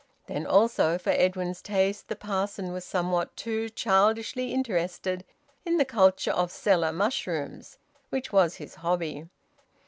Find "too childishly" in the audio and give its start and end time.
3.37-4.51